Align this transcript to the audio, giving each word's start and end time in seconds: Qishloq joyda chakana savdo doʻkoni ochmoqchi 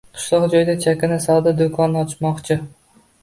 Qishloq 0.19 0.45
joyda 0.53 0.73
chakana 0.85 1.19
savdo 1.27 1.53
doʻkoni 1.61 2.01
ochmoqchi 2.05 2.57